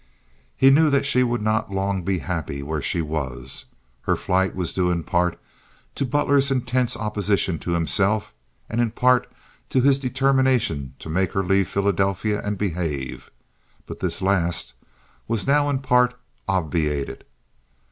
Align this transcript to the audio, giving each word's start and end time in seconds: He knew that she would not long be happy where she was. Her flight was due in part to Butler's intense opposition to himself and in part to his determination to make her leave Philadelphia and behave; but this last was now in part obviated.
He 0.57 0.71
knew 0.71 0.89
that 0.89 1.05
she 1.05 1.21
would 1.21 1.43
not 1.43 1.71
long 1.71 2.01
be 2.01 2.17
happy 2.17 2.63
where 2.63 2.81
she 2.81 3.03
was. 3.03 3.65
Her 4.01 4.15
flight 4.15 4.55
was 4.55 4.73
due 4.73 4.89
in 4.89 5.03
part 5.03 5.39
to 5.93 6.07
Butler's 6.07 6.49
intense 6.49 6.97
opposition 6.97 7.59
to 7.59 7.73
himself 7.73 8.33
and 8.67 8.81
in 8.81 8.89
part 8.89 9.31
to 9.69 9.79
his 9.79 9.99
determination 9.99 10.95
to 10.97 11.07
make 11.07 11.33
her 11.33 11.43
leave 11.43 11.67
Philadelphia 11.67 12.41
and 12.43 12.57
behave; 12.57 13.29
but 13.85 13.99
this 13.99 14.23
last 14.23 14.73
was 15.27 15.45
now 15.45 15.69
in 15.69 15.77
part 15.77 16.15
obviated. 16.47 17.23